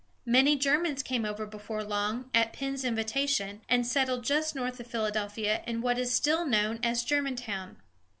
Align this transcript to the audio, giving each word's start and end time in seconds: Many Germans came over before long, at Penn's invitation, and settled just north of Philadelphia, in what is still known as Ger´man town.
Many 0.25 0.55
Germans 0.55 1.03
came 1.03 1.25
over 1.25 1.45
before 1.45 1.83
long, 1.83 2.31
at 2.33 2.53
Penn's 2.53 2.83
invitation, 2.83 3.61
and 3.69 3.85
settled 3.85 4.23
just 4.23 4.55
north 4.55 4.79
of 4.79 4.87
Philadelphia, 4.87 5.63
in 5.67 5.79
what 5.79 5.99
is 5.99 6.11
still 6.11 6.43
known 6.43 6.79
as 6.81 7.05
Ger´man 7.05 7.37
town. 7.37 7.77